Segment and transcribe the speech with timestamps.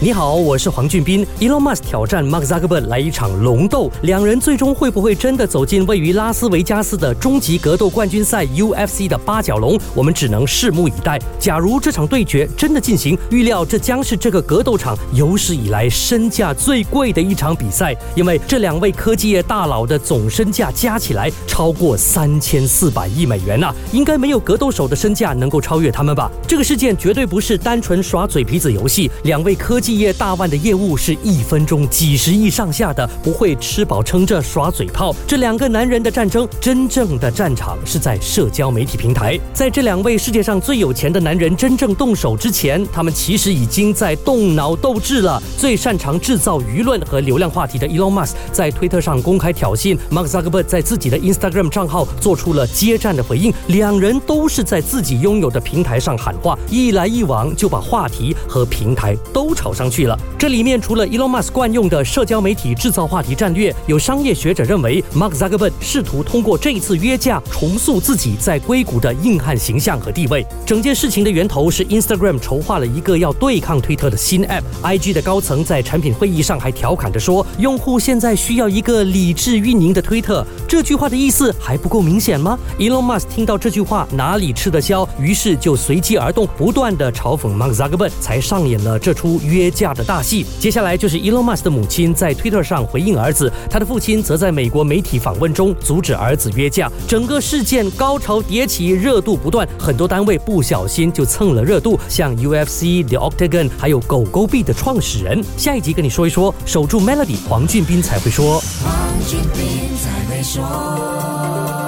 [0.00, 1.26] 你好，我是黄俊斌。
[1.40, 9.76] Elon Musk 挑战 Mark Zuckerberg 来一场龙斗，两人最终会不会真的走进位于拉斯维加斯的终极格斗冠军赛 UFC 的八角笼？
[9.96, 11.18] 我们只能拭目以待。
[11.40, 26.30] 假如这场对决真的进行，预料这将是这个格斗场有史以来身价最贵的一场比赛，因为这两位科技业大佬的总身价加起来超过三千四百亿美元呐，应该没有格斗手的身价能够超越他们吧？
[26.46, 29.87] 这个事件绝对不是单纯耍嘴皮子游戏，两位科技。
[29.88, 35.16] 企业大腕的业务是一分钟几十亿上下的，不会吃饱撑着耍嘴炮。
[35.26, 39.40] 这两个男人的战争，真正的战场是在社交媒体平台。
[39.54, 45.42] 在这两位世界上最有钱的男人真正动手之前，他们其实已经在动脑斗智了。
[45.56, 53.50] 最擅长制造舆论和流量话题的 Elon Musk 在推特上公开挑衅，Mark Zuckerberg 在自己的 Instagram 账号做出了接战的回应。
[53.68, 59.72] 两人都是在自己拥有的平台上喊话，一来一往就把话题和平台都炒。
[59.78, 60.18] 上去了。
[60.36, 70.44] 这里面除了 Elon Musk 惯用的社交媒体制造话题战略，有商业学者认为，Mark Zuckerberg 试图通过这一次约架重塑自己在硅谷的硬汉形象和地位。
[70.66, 74.62] 整件事情的源头是 Instagram 筹划了一个要对抗推特的新 App。
[74.82, 85.08] IG 的高层在产品会议上还调侃着说：“用户现在需要一个理智运营的推特。”这句话的意思还不够明显吗？Elon Musk 听到这句话哪里吃得消？
[85.20, 89.67] 于是就随机而动，不断的嘲讽 Mark Zuckerberg，才上演了这出约。
[89.70, 96.90] 架的大戏，接下来就是 Elon Musk 的母亲在 Twitter 上回应儿子，他的父亲则在美国媒体访问中阻止儿子约架。
[97.06, 105.44] 整个事件高潮迭起，热度不断，很多单位不小心就蹭了热度，像 UFC、The Octagon，还有狗狗币的创始人。
[105.56, 108.60] 下一集跟你说一说，守住 Melody，黄俊斌才会说。
[108.84, 108.92] 黄
[109.26, 111.87] 俊斌才会说。